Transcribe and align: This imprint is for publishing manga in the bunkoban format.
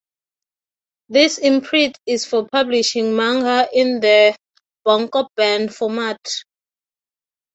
This 1.09 1.37
imprint 1.37 1.99
is 2.07 2.25
for 2.25 2.47
publishing 2.51 3.15
manga 3.15 3.69
in 3.71 3.99
the 3.99 4.35
bunkoban 4.83 5.71
format. 5.71 6.17